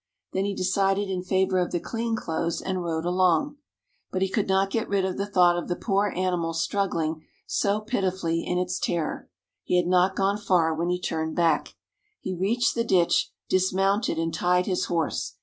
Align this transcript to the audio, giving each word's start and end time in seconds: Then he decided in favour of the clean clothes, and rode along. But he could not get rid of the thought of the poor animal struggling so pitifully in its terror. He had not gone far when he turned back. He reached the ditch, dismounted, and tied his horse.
Then 0.33 0.45
he 0.45 0.55
decided 0.55 1.11
in 1.11 1.21
favour 1.21 1.59
of 1.59 1.69
the 1.69 1.79
clean 1.79 2.15
clothes, 2.15 2.59
and 2.59 2.83
rode 2.83 3.05
along. 3.05 3.57
But 4.09 4.23
he 4.23 4.29
could 4.29 4.47
not 4.47 4.71
get 4.71 4.89
rid 4.89 5.05
of 5.05 5.15
the 5.15 5.27
thought 5.27 5.55
of 5.55 5.67
the 5.67 5.75
poor 5.75 6.07
animal 6.15 6.55
struggling 6.55 7.23
so 7.45 7.79
pitifully 7.81 8.43
in 8.43 8.57
its 8.57 8.79
terror. 8.79 9.29
He 9.63 9.77
had 9.77 9.85
not 9.85 10.15
gone 10.15 10.39
far 10.39 10.73
when 10.73 10.89
he 10.89 10.99
turned 10.99 11.35
back. 11.35 11.75
He 12.19 12.33
reached 12.33 12.73
the 12.73 12.83
ditch, 12.83 13.31
dismounted, 13.47 14.17
and 14.17 14.33
tied 14.33 14.65
his 14.65 14.85
horse. 14.85 15.35